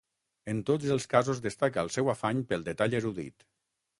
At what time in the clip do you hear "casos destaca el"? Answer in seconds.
1.11-1.93